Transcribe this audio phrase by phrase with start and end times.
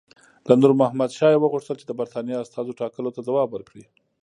[0.47, 3.85] له نور محمد شاه یې وغوښتل چې د برټانیې استازو ټاکلو ته ځواب ورکړي.